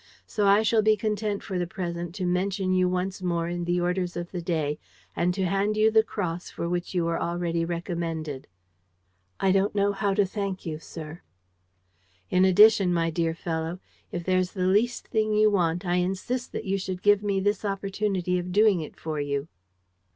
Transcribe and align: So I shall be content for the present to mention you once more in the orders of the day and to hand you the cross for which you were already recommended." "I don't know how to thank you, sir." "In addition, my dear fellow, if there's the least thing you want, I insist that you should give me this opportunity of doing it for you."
So 0.25 0.47
I 0.47 0.63
shall 0.63 0.81
be 0.81 0.97
content 0.97 1.43
for 1.43 1.59
the 1.59 1.67
present 1.67 2.15
to 2.15 2.25
mention 2.25 2.73
you 2.73 2.89
once 2.89 3.21
more 3.21 3.47
in 3.47 3.65
the 3.65 3.79
orders 3.79 4.17
of 4.17 4.31
the 4.31 4.41
day 4.41 4.79
and 5.15 5.31
to 5.35 5.45
hand 5.45 5.77
you 5.77 5.91
the 5.91 6.01
cross 6.01 6.49
for 6.49 6.67
which 6.67 6.95
you 6.95 7.05
were 7.05 7.21
already 7.21 7.63
recommended." 7.65 8.47
"I 9.39 9.51
don't 9.51 9.75
know 9.75 9.91
how 9.91 10.15
to 10.15 10.25
thank 10.25 10.65
you, 10.65 10.79
sir." 10.79 11.21
"In 12.31 12.45
addition, 12.45 12.91
my 12.91 13.11
dear 13.11 13.35
fellow, 13.35 13.77
if 14.11 14.23
there's 14.23 14.53
the 14.53 14.65
least 14.65 15.07
thing 15.09 15.35
you 15.35 15.51
want, 15.51 15.85
I 15.85 15.97
insist 15.97 16.51
that 16.53 16.65
you 16.65 16.79
should 16.79 17.03
give 17.03 17.21
me 17.21 17.39
this 17.39 17.63
opportunity 17.63 18.39
of 18.39 18.51
doing 18.51 18.81
it 18.81 18.99
for 18.99 19.19
you." 19.21 19.49